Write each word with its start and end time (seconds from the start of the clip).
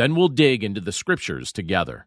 Then 0.00 0.14
we'll 0.14 0.28
dig 0.28 0.64
into 0.64 0.80
the 0.80 0.92
scriptures 0.92 1.52
together. 1.52 2.06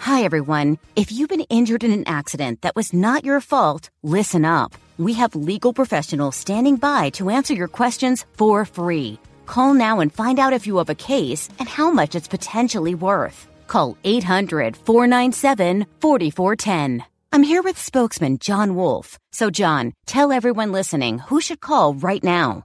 Hi, 0.00 0.24
everyone. 0.24 0.78
If 0.96 1.12
you've 1.12 1.28
been 1.28 1.46
injured 1.48 1.84
in 1.84 1.92
an 1.92 2.02
accident 2.08 2.62
that 2.62 2.74
was 2.74 2.92
not 2.92 3.24
your 3.24 3.40
fault, 3.40 3.90
listen 4.02 4.44
up. 4.44 4.74
We 4.98 5.12
have 5.12 5.36
legal 5.36 5.72
professionals 5.72 6.34
standing 6.34 6.78
by 6.78 7.10
to 7.10 7.30
answer 7.30 7.54
your 7.54 7.68
questions 7.68 8.26
for 8.36 8.64
free. 8.64 9.20
Call 9.46 9.72
now 9.74 10.00
and 10.00 10.12
find 10.12 10.40
out 10.40 10.52
if 10.52 10.66
you 10.66 10.78
have 10.78 10.90
a 10.90 11.04
case 11.12 11.48
and 11.60 11.68
how 11.68 11.92
much 11.92 12.16
it's 12.16 12.34
potentially 12.36 12.96
worth. 12.96 13.46
Call 13.68 13.96
800 14.02 14.76
497 14.78 15.86
4410. 16.00 17.04
I'm 17.32 17.44
here 17.44 17.62
with 17.62 17.78
spokesman 17.78 18.38
John 18.38 18.74
Wolf. 18.74 19.16
So, 19.30 19.48
John, 19.48 19.92
tell 20.06 20.32
everyone 20.32 20.72
listening 20.72 21.20
who 21.20 21.40
should 21.40 21.60
call 21.60 21.94
right 21.94 22.24
now. 22.24 22.64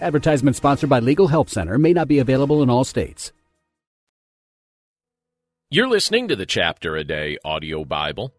Advertisement 0.00 0.56
sponsored 0.56 0.90
by 0.90 0.98
Legal 0.98 1.28
Help 1.28 1.48
Center 1.48 1.78
may 1.78 1.94
not 1.94 2.06
be 2.06 2.18
available 2.18 2.62
in 2.62 2.68
all 2.68 2.84
states. 2.84 3.32
You're 5.70 5.88
listening 5.88 6.28
to 6.28 6.36
the 6.36 6.44
Chapter 6.44 6.96
a 6.96 7.02
Day 7.02 7.38
audio 7.44 7.84
Bible. 7.84 8.34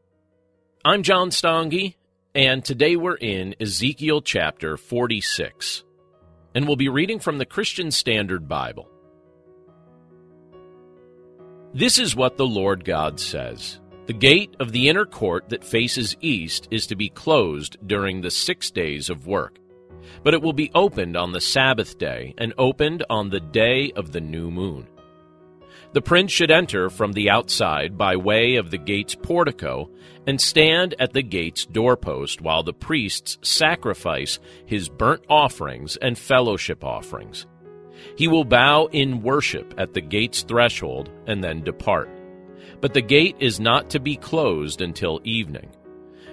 I'm 0.86 1.02
John 1.02 1.32
Stange, 1.32 1.96
and 2.36 2.64
today 2.64 2.96
we're 2.96 3.18
in 3.18 3.56
Ezekiel 3.60 4.22
chapter 4.22 4.78
46, 4.78 5.84
and 6.54 6.68
we'll 6.68 6.76
be 6.76 6.90
reading 6.90 7.20
from 7.20 7.40
the 7.40 7.46
Christian 7.46 7.90
Standard 7.90 8.48
Bible. 8.48 8.88
This 11.74 11.98
is 11.98 12.16
what 12.16 12.38
the 12.38 12.46
Lord 12.46 12.86
God 12.86 13.20
says. 13.20 13.80
The 14.06 14.14
gate 14.14 14.56
of 14.60 14.72
the 14.72 14.90
inner 14.90 15.06
court 15.06 15.50
that 15.50 15.66
faces 15.66 16.16
east 16.22 16.68
is 16.70 16.86
to 16.88 16.96
be 16.96 17.10
closed 17.10 17.78
during 17.86 18.22
the 18.22 18.32
six 18.32 18.70
days 18.70 19.10
of 19.10 19.26
work 19.26 19.58
but 20.24 20.34
it 20.34 20.42
will 20.42 20.54
be 20.54 20.72
opened 20.74 21.16
on 21.18 21.32
the 21.32 21.42
Sabbath 21.42 21.98
day 21.98 22.34
and 22.38 22.54
opened 22.58 23.04
on 23.10 23.30
the 23.30 23.40
day 23.40 23.92
of 23.96 24.12
the 24.12 24.22
new 24.22 24.52
moon. 24.52 24.88
The 25.94 26.02
prince 26.02 26.32
should 26.32 26.52
enter 26.52 26.90
from 26.90 27.14
the 27.14 27.30
outside 27.30 27.98
by 27.98 28.18
way 28.18 28.56
of 28.56 28.72
the 28.72 28.78
gate's 28.78 29.16
portico 29.16 29.90
and 30.28 30.40
stand 30.40 30.96
at 31.00 31.14
the 31.14 31.24
gate's 31.24 31.66
doorpost 31.66 32.42
while 32.42 32.62
the 32.62 32.74
priests 32.74 33.38
sacrifice 33.42 34.40
his 34.66 34.90
burnt 34.90 35.24
offerings 35.30 35.96
and 35.98 36.18
fellowship 36.18 36.84
offerings. 36.84 37.48
He 38.16 38.28
will 38.28 38.44
bow 38.44 38.90
in 38.92 39.22
worship 39.22 39.74
at 39.78 39.94
the 39.94 40.02
gate's 40.02 40.42
threshold 40.44 41.10
and 41.26 41.44
then 41.44 41.64
depart. 41.64 42.10
But 42.82 42.94
the 42.94 43.02
gate 43.02 43.38
is 43.40 43.60
not 43.60 43.90
to 43.92 44.00
be 44.00 44.18
closed 44.18 44.82
until 44.82 45.22
evening. 45.24 45.70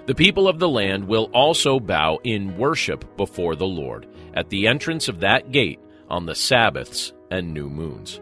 The 0.06 0.14
people 0.14 0.46
of 0.48 0.58
the 0.58 0.68
land 0.68 1.08
will 1.08 1.30
also 1.32 1.80
bow 1.80 2.18
in 2.24 2.58
worship 2.58 3.16
before 3.16 3.56
the 3.56 3.66
Lord 3.66 4.06
at 4.34 4.50
the 4.50 4.66
entrance 4.66 5.08
of 5.08 5.20
that 5.20 5.50
gate 5.50 5.80
on 6.10 6.26
the 6.26 6.34
Sabbaths 6.34 7.14
and 7.30 7.54
new 7.54 7.70
moons. 7.70 8.20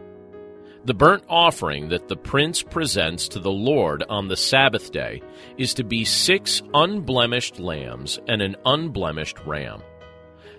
The 0.85 0.93
burnt 0.93 1.23
offering 1.27 1.89
that 1.89 2.07
the 2.07 2.15
prince 2.15 2.63
presents 2.63 3.27
to 3.29 3.39
the 3.39 3.51
Lord 3.51 4.03
on 4.07 4.29
the 4.29 4.37
Sabbath 4.37 4.93
day 4.93 5.21
is 5.57 5.73
to 5.73 5.83
be 5.83 6.05
six 6.05 6.61
unblemished 6.73 7.59
lambs 7.59 8.17
and 8.27 8.41
an 8.41 8.55
unblemished 8.65 9.39
ram. 9.45 9.81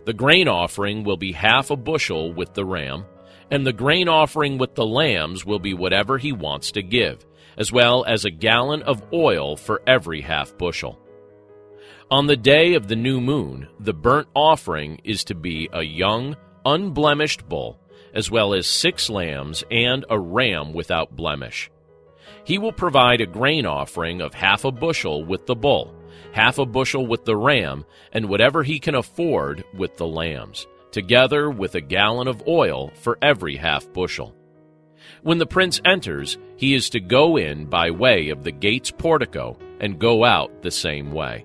The 0.04 0.12
grain 0.12 0.46
offering 0.46 1.04
will 1.04 1.16
be 1.16 1.32
half 1.32 1.70
a 1.70 1.76
bushel 1.76 2.34
with 2.34 2.52
the 2.52 2.66
ram, 2.66 3.06
and 3.50 3.66
the 3.66 3.72
grain 3.72 4.08
offering 4.08 4.58
with 4.58 4.74
the 4.74 4.86
lambs 4.86 5.46
will 5.46 5.58
be 5.58 5.72
whatever 5.72 6.18
he 6.18 6.32
wants 6.32 6.72
to 6.72 6.82
give, 6.82 7.24
as 7.56 7.72
well 7.72 8.04
as 8.04 8.26
a 8.26 8.30
gallon 8.30 8.82
of 8.82 9.02
oil 9.12 9.56
for 9.56 9.80
every 9.86 10.20
half 10.20 10.56
bushel. 10.58 11.00
On 12.14 12.28
the 12.28 12.36
day 12.36 12.74
of 12.74 12.86
the 12.86 12.94
new 12.94 13.20
moon, 13.20 13.66
the 13.80 13.92
burnt 13.92 14.28
offering 14.36 15.00
is 15.02 15.24
to 15.24 15.34
be 15.34 15.68
a 15.72 15.82
young, 15.82 16.36
unblemished 16.64 17.48
bull, 17.48 17.80
as 18.14 18.30
well 18.30 18.54
as 18.54 18.68
six 18.68 19.10
lambs 19.10 19.64
and 19.68 20.04
a 20.08 20.16
ram 20.16 20.72
without 20.72 21.16
blemish. 21.16 21.72
He 22.44 22.56
will 22.56 22.70
provide 22.70 23.20
a 23.20 23.26
grain 23.26 23.66
offering 23.66 24.20
of 24.20 24.32
half 24.32 24.64
a 24.64 24.70
bushel 24.70 25.24
with 25.24 25.46
the 25.46 25.56
bull, 25.56 25.92
half 26.30 26.58
a 26.58 26.64
bushel 26.64 27.04
with 27.04 27.24
the 27.24 27.36
ram, 27.36 27.84
and 28.12 28.28
whatever 28.28 28.62
he 28.62 28.78
can 28.78 28.94
afford 28.94 29.64
with 29.76 29.96
the 29.96 30.06
lambs, 30.06 30.68
together 30.92 31.50
with 31.50 31.74
a 31.74 31.80
gallon 31.80 32.28
of 32.28 32.46
oil 32.46 32.92
for 32.94 33.18
every 33.22 33.56
half 33.56 33.92
bushel. 33.92 34.36
When 35.22 35.38
the 35.38 35.46
prince 35.46 35.80
enters, 35.84 36.38
he 36.58 36.74
is 36.74 36.90
to 36.90 37.00
go 37.00 37.36
in 37.36 37.66
by 37.66 37.90
way 37.90 38.28
of 38.28 38.44
the 38.44 38.52
gate's 38.52 38.92
portico 38.92 39.58
and 39.80 39.98
go 39.98 40.24
out 40.24 40.62
the 40.62 40.70
same 40.70 41.10
way. 41.10 41.44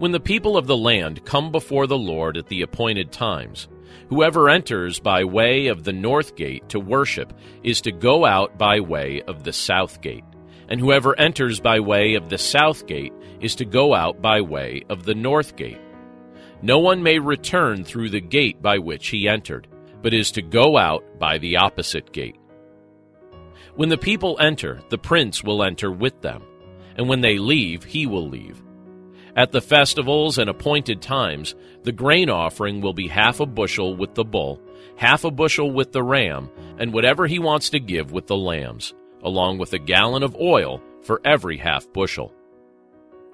When 0.00 0.12
the 0.12 0.18
people 0.18 0.56
of 0.56 0.66
the 0.66 0.78
land 0.78 1.26
come 1.26 1.52
before 1.52 1.86
the 1.86 1.98
Lord 1.98 2.38
at 2.38 2.46
the 2.46 2.62
appointed 2.62 3.12
times, 3.12 3.68
whoever 4.08 4.48
enters 4.48 4.98
by 4.98 5.24
way 5.24 5.66
of 5.66 5.84
the 5.84 5.92
north 5.92 6.36
gate 6.36 6.66
to 6.70 6.80
worship 6.80 7.34
is 7.62 7.82
to 7.82 7.92
go 7.92 8.24
out 8.24 8.56
by 8.56 8.80
way 8.80 9.20
of 9.28 9.44
the 9.44 9.52
south 9.52 10.00
gate, 10.00 10.24
and 10.70 10.80
whoever 10.80 11.14
enters 11.20 11.60
by 11.60 11.80
way 11.80 12.14
of 12.14 12.30
the 12.30 12.38
south 12.38 12.86
gate 12.86 13.12
is 13.42 13.54
to 13.56 13.66
go 13.66 13.92
out 13.92 14.22
by 14.22 14.40
way 14.40 14.82
of 14.88 15.04
the 15.04 15.14
north 15.14 15.54
gate. 15.54 15.82
No 16.62 16.78
one 16.78 17.02
may 17.02 17.18
return 17.18 17.84
through 17.84 18.08
the 18.08 18.22
gate 18.22 18.62
by 18.62 18.78
which 18.78 19.08
he 19.08 19.28
entered, 19.28 19.68
but 20.00 20.14
is 20.14 20.32
to 20.32 20.40
go 20.40 20.78
out 20.78 21.04
by 21.18 21.36
the 21.36 21.58
opposite 21.58 22.10
gate. 22.10 22.36
When 23.76 23.90
the 23.90 23.98
people 23.98 24.38
enter, 24.40 24.80
the 24.88 24.96
prince 24.96 25.44
will 25.44 25.62
enter 25.62 25.92
with 25.92 26.22
them, 26.22 26.42
and 26.96 27.06
when 27.06 27.20
they 27.20 27.36
leave, 27.36 27.84
he 27.84 28.06
will 28.06 28.26
leave. 28.26 28.62
At 29.36 29.52
the 29.52 29.60
festivals 29.60 30.38
and 30.38 30.50
appointed 30.50 31.00
times, 31.00 31.54
the 31.84 31.92
grain 31.92 32.28
offering 32.28 32.80
will 32.80 32.92
be 32.92 33.08
half 33.08 33.40
a 33.40 33.46
bushel 33.46 33.94
with 33.94 34.14
the 34.14 34.24
bull, 34.24 34.60
half 34.96 35.24
a 35.24 35.30
bushel 35.30 35.70
with 35.70 35.92
the 35.92 36.02
ram, 36.02 36.50
and 36.78 36.92
whatever 36.92 37.26
he 37.26 37.38
wants 37.38 37.70
to 37.70 37.80
give 37.80 38.12
with 38.12 38.26
the 38.26 38.36
lambs, 38.36 38.92
along 39.22 39.58
with 39.58 39.72
a 39.72 39.78
gallon 39.78 40.22
of 40.22 40.36
oil 40.36 40.82
for 41.02 41.20
every 41.24 41.56
half 41.56 41.90
bushel. 41.92 42.32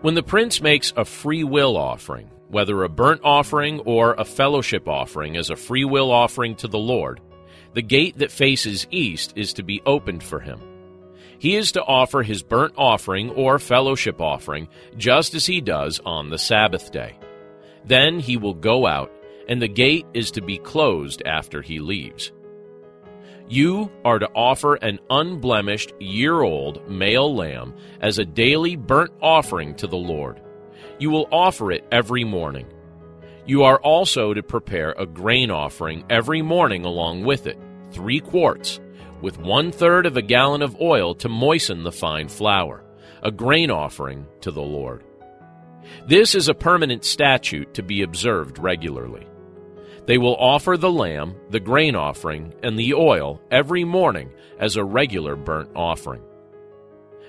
When 0.02 0.14
the 0.14 0.22
prince 0.22 0.60
makes 0.60 0.92
a 0.96 1.04
free 1.04 1.44
will 1.44 1.76
offering, 1.76 2.30
whether 2.48 2.84
a 2.84 2.88
burnt 2.88 3.22
offering 3.24 3.80
or 3.80 4.14
a 4.14 4.24
fellowship 4.24 4.86
offering 4.86 5.36
as 5.36 5.48
a 5.48 5.56
free 5.56 5.84
will 5.84 6.12
offering 6.12 6.54
to 6.56 6.68
the 6.68 6.78
Lord, 6.78 7.20
the 7.72 7.82
gate 7.82 8.18
that 8.18 8.30
faces 8.30 8.86
east 8.90 9.32
is 9.36 9.54
to 9.54 9.62
be 9.62 9.82
opened 9.86 10.22
for 10.22 10.40
him 10.40 10.75
he 11.38 11.56
is 11.56 11.72
to 11.72 11.82
offer 11.84 12.22
his 12.22 12.42
burnt 12.42 12.74
offering 12.76 13.30
or 13.30 13.58
fellowship 13.58 14.20
offering 14.20 14.68
just 14.96 15.34
as 15.34 15.46
he 15.46 15.60
does 15.60 16.00
on 16.04 16.30
the 16.30 16.38
Sabbath 16.38 16.92
day. 16.92 17.18
Then 17.84 18.18
he 18.18 18.36
will 18.36 18.54
go 18.54 18.86
out, 18.86 19.12
and 19.48 19.60
the 19.60 19.68
gate 19.68 20.06
is 20.14 20.30
to 20.32 20.40
be 20.40 20.58
closed 20.58 21.22
after 21.24 21.62
he 21.62 21.78
leaves. 21.78 22.32
You 23.48 23.92
are 24.04 24.18
to 24.18 24.28
offer 24.34 24.74
an 24.74 24.98
unblemished 25.08 25.92
year 26.00 26.42
old 26.42 26.88
male 26.90 27.32
lamb 27.32 27.74
as 28.00 28.18
a 28.18 28.24
daily 28.24 28.74
burnt 28.74 29.12
offering 29.22 29.76
to 29.76 29.86
the 29.86 29.96
Lord. 29.96 30.40
You 30.98 31.10
will 31.10 31.28
offer 31.30 31.70
it 31.70 31.86
every 31.92 32.24
morning. 32.24 32.66
You 33.46 33.62
are 33.62 33.78
also 33.78 34.34
to 34.34 34.42
prepare 34.42 34.92
a 34.98 35.06
grain 35.06 35.52
offering 35.52 36.04
every 36.10 36.42
morning 36.42 36.84
along 36.84 37.22
with 37.24 37.46
it, 37.46 37.56
three 37.92 38.18
quarts 38.18 38.80
with 39.26 39.38
one 39.40 39.72
third 39.72 40.06
of 40.06 40.16
a 40.16 40.22
gallon 40.22 40.62
of 40.62 40.80
oil 40.80 41.12
to 41.12 41.28
moisten 41.28 41.82
the 41.82 41.90
fine 41.90 42.28
flour, 42.28 42.84
a 43.24 43.30
grain 43.32 43.72
offering 43.72 44.24
to 44.40 44.52
the 44.52 44.62
Lord. 44.62 45.02
This 46.06 46.36
is 46.36 46.46
a 46.46 46.54
permanent 46.54 47.04
statute 47.04 47.74
to 47.74 47.82
be 47.82 48.02
observed 48.02 48.56
regularly. 48.60 49.26
They 50.06 50.16
will 50.16 50.36
offer 50.36 50.76
the 50.76 50.92
lamb, 50.92 51.34
the 51.50 51.58
grain 51.58 51.96
offering, 51.96 52.54
and 52.62 52.78
the 52.78 52.94
oil 52.94 53.42
every 53.50 53.82
morning 53.82 54.30
as 54.60 54.76
a 54.76 54.84
regular 54.84 55.34
burnt 55.34 55.70
offering. 55.74 56.22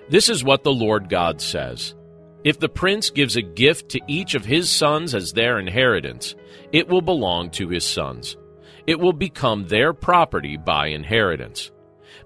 This 0.08 0.30
is 0.30 0.44
what 0.44 0.64
the 0.64 0.72
Lord 0.72 1.10
God 1.10 1.42
says. 1.42 1.96
If 2.44 2.60
the 2.60 2.70
prince 2.70 3.10
gives 3.10 3.36
a 3.36 3.42
gift 3.42 3.90
to 3.90 4.02
each 4.08 4.36
of 4.36 4.46
his 4.46 4.70
sons 4.70 5.16
as 5.16 5.34
their 5.34 5.58
inheritance, 5.58 6.36
it 6.72 6.90
will 6.90 7.02
belong 7.02 7.50
to 7.54 7.70
his 7.70 7.86
sons. 7.86 8.38
It 8.86 9.00
will 9.00 9.14
become 9.14 9.66
their 9.66 9.94
property 9.94 10.58
by 10.58 10.90
inheritance. 10.90 11.72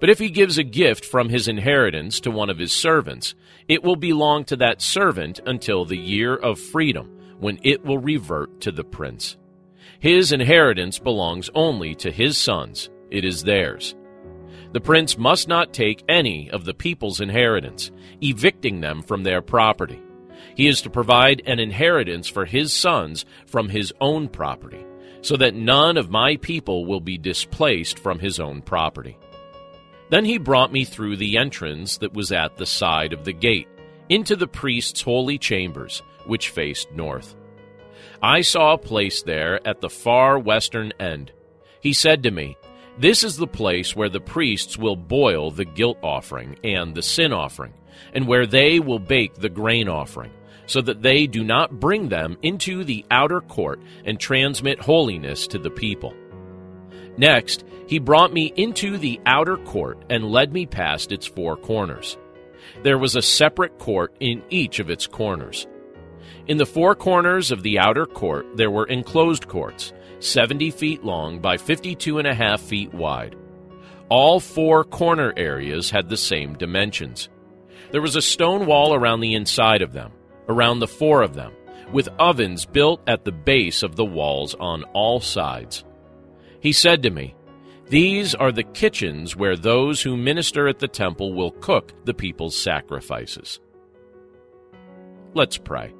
But 0.01 0.09
if 0.09 0.17
he 0.17 0.31
gives 0.31 0.57
a 0.57 0.63
gift 0.63 1.05
from 1.05 1.29
his 1.29 1.47
inheritance 1.47 2.19
to 2.21 2.31
one 2.31 2.49
of 2.49 2.57
his 2.57 2.73
servants, 2.73 3.35
it 3.67 3.83
will 3.83 3.95
belong 3.95 4.45
to 4.45 4.55
that 4.55 4.81
servant 4.81 5.39
until 5.45 5.85
the 5.85 5.97
year 5.97 6.35
of 6.35 6.59
freedom, 6.59 7.07
when 7.39 7.59
it 7.61 7.85
will 7.85 7.99
revert 7.99 8.61
to 8.61 8.71
the 8.71 8.83
prince. 8.83 9.37
His 9.99 10.31
inheritance 10.31 10.97
belongs 10.97 11.51
only 11.53 11.93
to 11.95 12.09
his 12.09 12.35
sons, 12.35 12.89
it 13.11 13.23
is 13.23 13.43
theirs. 13.43 13.95
The 14.71 14.81
prince 14.81 15.19
must 15.19 15.47
not 15.47 15.71
take 15.71 16.03
any 16.09 16.49
of 16.49 16.65
the 16.65 16.73
people's 16.73 17.21
inheritance, 17.21 17.91
evicting 18.21 18.81
them 18.81 19.03
from 19.03 19.21
their 19.21 19.43
property. 19.43 20.01
He 20.55 20.65
is 20.65 20.81
to 20.81 20.89
provide 20.89 21.43
an 21.45 21.59
inheritance 21.59 22.27
for 22.27 22.45
his 22.45 22.73
sons 22.73 23.23
from 23.45 23.69
his 23.69 23.93
own 24.01 24.29
property, 24.29 24.83
so 25.21 25.37
that 25.37 25.53
none 25.53 25.95
of 25.97 26.09
my 26.09 26.37
people 26.37 26.85
will 26.85 27.01
be 27.01 27.19
displaced 27.19 27.99
from 27.99 28.17
his 28.17 28.39
own 28.39 28.63
property. 28.63 29.15
Then 30.11 30.25
he 30.25 30.37
brought 30.37 30.73
me 30.73 30.83
through 30.83 31.15
the 31.15 31.37
entrance 31.37 31.97
that 31.99 32.13
was 32.13 32.33
at 32.33 32.57
the 32.57 32.65
side 32.65 33.13
of 33.13 33.23
the 33.23 33.31
gate, 33.31 33.69
into 34.09 34.35
the 34.35 34.47
priest's 34.47 35.01
holy 35.01 35.37
chambers, 35.37 36.03
which 36.25 36.49
faced 36.49 36.91
north. 36.91 37.33
I 38.21 38.41
saw 38.41 38.73
a 38.73 38.77
place 38.77 39.23
there 39.23 39.65
at 39.65 39.79
the 39.79 39.89
far 39.89 40.37
western 40.37 40.91
end. 40.99 41.31
He 41.79 41.93
said 41.93 42.23
to 42.23 42.31
me, 42.31 42.57
This 42.97 43.23
is 43.23 43.37
the 43.37 43.47
place 43.47 43.95
where 43.95 44.09
the 44.09 44.19
priests 44.19 44.77
will 44.77 44.97
boil 44.97 45.49
the 45.49 45.65
guilt 45.65 45.97
offering 46.03 46.59
and 46.61 46.93
the 46.93 47.01
sin 47.01 47.31
offering, 47.31 47.73
and 48.13 48.27
where 48.27 48.45
they 48.45 48.81
will 48.81 48.99
bake 48.99 49.35
the 49.35 49.49
grain 49.49 49.87
offering, 49.87 50.31
so 50.65 50.81
that 50.81 51.01
they 51.01 51.25
do 51.25 51.41
not 51.41 51.79
bring 51.79 52.09
them 52.09 52.37
into 52.41 52.83
the 52.83 53.05
outer 53.11 53.39
court 53.39 53.79
and 54.03 54.19
transmit 54.19 54.81
holiness 54.81 55.47
to 55.47 55.57
the 55.57 55.71
people. 55.71 56.13
Next, 57.17 57.63
he 57.87 57.99
brought 57.99 58.33
me 58.33 58.53
into 58.55 58.97
the 58.97 59.19
outer 59.25 59.57
court 59.57 60.03
and 60.09 60.31
led 60.31 60.53
me 60.53 60.65
past 60.65 61.11
its 61.11 61.27
four 61.27 61.57
corners. 61.57 62.17
There 62.83 62.97
was 62.97 63.15
a 63.15 63.21
separate 63.21 63.77
court 63.79 64.15
in 64.19 64.43
each 64.49 64.79
of 64.79 64.89
its 64.89 65.07
corners. 65.07 65.67
In 66.47 66.57
the 66.57 66.65
four 66.65 66.95
corners 66.95 67.51
of 67.51 67.63
the 67.63 67.79
outer 67.79 68.05
court, 68.05 68.45
there 68.55 68.71
were 68.71 68.87
enclosed 68.87 69.47
courts, 69.47 69.93
70 70.19 70.71
feet 70.71 71.03
long 71.03 71.39
by 71.39 71.57
52 71.57 72.17
and 72.17 72.27
a 72.27 72.33
half 72.33 72.61
feet 72.61 72.93
wide. 72.93 73.35
All 74.09 74.39
four 74.39 74.83
corner 74.83 75.33
areas 75.37 75.89
had 75.89 76.09
the 76.09 76.17
same 76.17 76.57
dimensions. 76.57 77.29
There 77.91 78.01
was 78.01 78.15
a 78.15 78.21
stone 78.21 78.65
wall 78.65 78.93
around 78.93 79.19
the 79.19 79.35
inside 79.35 79.81
of 79.81 79.93
them, 79.93 80.11
around 80.49 80.79
the 80.79 80.87
four 80.87 81.21
of 81.21 81.33
them, 81.33 81.53
with 81.91 82.09
ovens 82.19 82.65
built 82.65 83.01
at 83.07 83.25
the 83.25 83.31
base 83.31 83.83
of 83.83 83.95
the 83.95 84.05
walls 84.05 84.55
on 84.55 84.83
all 84.93 85.19
sides. 85.19 85.83
He 86.61 86.71
said 86.71 87.03
to 87.03 87.09
me, 87.09 87.35
These 87.89 88.33
are 88.35 88.51
the 88.51 88.63
kitchens 88.63 89.35
where 89.35 89.57
those 89.57 90.01
who 90.01 90.15
minister 90.15 90.67
at 90.67 90.79
the 90.79 90.87
temple 90.87 91.33
will 91.33 91.51
cook 91.51 91.93
the 92.05 92.13
people's 92.13 92.55
sacrifices. 92.55 93.59
Let's 95.33 95.57
pray. 95.57 95.93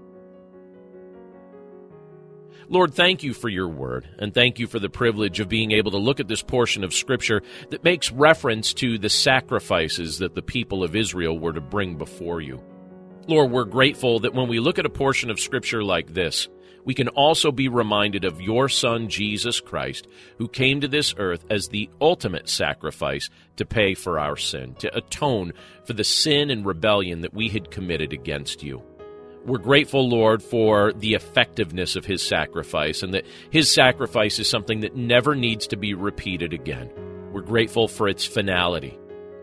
Lord, 2.69 2.93
thank 2.93 3.21
you 3.21 3.33
for 3.33 3.49
your 3.49 3.67
word, 3.67 4.07
and 4.17 4.33
thank 4.33 4.59
you 4.59 4.67
for 4.67 4.79
the 4.79 4.89
privilege 4.89 5.41
of 5.41 5.49
being 5.49 5.71
able 5.71 5.91
to 5.91 5.97
look 5.97 6.21
at 6.21 6.29
this 6.29 6.41
portion 6.43 6.85
of 6.85 6.93
Scripture 6.93 7.41
that 7.69 7.83
makes 7.83 8.13
reference 8.13 8.73
to 8.75 8.97
the 8.97 9.09
sacrifices 9.09 10.19
that 10.19 10.35
the 10.35 10.41
people 10.41 10.81
of 10.81 10.95
Israel 10.95 11.37
were 11.37 11.51
to 11.51 11.59
bring 11.59 11.97
before 11.97 12.39
you. 12.39 12.63
Lord, 13.27 13.51
we're 13.51 13.65
grateful 13.65 14.19
that 14.21 14.33
when 14.33 14.47
we 14.47 14.59
look 14.59 14.79
at 14.79 14.85
a 14.85 14.89
portion 14.89 15.29
of 15.29 15.39
Scripture 15.39 15.83
like 15.83 16.13
this, 16.13 16.49
we 16.83 16.95
can 16.95 17.09
also 17.09 17.51
be 17.51 17.67
reminded 17.67 18.25
of 18.25 18.41
your 18.41 18.67
Son, 18.67 19.07
Jesus 19.07 19.59
Christ, 19.59 20.07
who 20.37 20.47
came 20.47 20.81
to 20.81 20.87
this 20.87 21.13
earth 21.17 21.45
as 21.49 21.67
the 21.67 21.89
ultimate 22.01 22.49
sacrifice 22.49 23.29
to 23.57 23.65
pay 23.65 23.93
for 23.93 24.19
our 24.19 24.35
sin, 24.35 24.73
to 24.79 24.95
atone 24.95 25.53
for 25.85 25.93
the 25.93 26.03
sin 26.03 26.49
and 26.49 26.65
rebellion 26.65 27.21
that 27.21 27.33
we 27.33 27.49
had 27.49 27.69
committed 27.69 28.11
against 28.11 28.63
you. 28.63 28.81
We're 29.45 29.59
grateful, 29.59 30.07
Lord, 30.07 30.41
for 30.41 30.93
the 30.93 31.13
effectiveness 31.13 31.95
of 31.95 32.05
his 32.05 32.25
sacrifice 32.25 33.03
and 33.03 33.13
that 33.13 33.25
his 33.49 33.71
sacrifice 33.71 34.39
is 34.39 34.49
something 34.49 34.81
that 34.81 34.95
never 34.95 35.35
needs 35.35 35.67
to 35.67 35.77
be 35.77 35.93
repeated 35.93 36.53
again. 36.53 36.91
We're 37.31 37.41
grateful 37.41 37.87
for 37.87 38.07
its 38.07 38.25
finality 38.25 38.97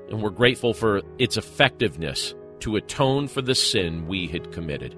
and 0.09 0.23
we're 0.23 0.31
grateful 0.31 0.73
for 0.73 1.03
its 1.19 1.37
effectiveness 1.37 2.35
to 2.61 2.77
atone 2.77 3.29
for 3.29 3.43
the 3.43 3.55
sin 3.55 4.07
we 4.07 4.27
had 4.27 4.53
committed. 4.53 4.97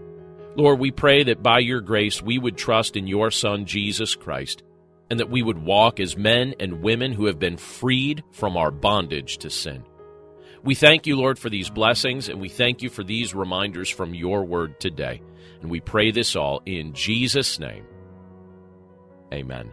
Lord, 0.57 0.79
we 0.79 0.91
pray 0.91 1.23
that 1.25 1.43
by 1.43 1.61
your 1.61 1.81
grace 1.81 2.21
we 2.21 2.39
would 2.39 2.57
trust 2.57 2.97
in 2.97 3.07
your 3.07 3.31
Son, 3.31 3.65
Jesus 3.67 4.15
Christ, 4.15 4.63
and 5.09 5.21
that 5.21 5.31
we 5.31 5.43
would 5.43 5.59
walk 5.59 6.01
as 6.01 6.17
men 6.17 6.55
and 6.61 6.83
women 6.83 7.13
who 7.13 7.27
have 7.27 7.39
been 7.39 7.57
freed 7.57 8.23
from 8.33 8.57
our 8.57 8.71
bondage 8.71 9.39
to 9.39 9.51
sin. 9.51 9.85
We 10.63 10.75
thank 10.75 11.07
you, 11.07 11.17
Lord, 11.17 11.39
for 11.39 11.49
these 11.49 11.71
blessings, 11.71 12.29
and 12.29 12.41
we 12.41 12.49
thank 12.49 12.83
you 12.83 12.91
for 12.91 13.03
these 13.03 13.35
reminders 13.35 13.89
from 13.89 14.15
your 14.15 14.45
word 14.45 14.79
today. 14.79 15.23
And 15.63 15.71
we 15.71 15.81
pray 15.81 16.11
this 16.11 16.37
all 16.37 16.63
in 16.67 16.93
Jesus' 16.93 17.59
name. 17.59 17.87
Amen. 19.33 19.73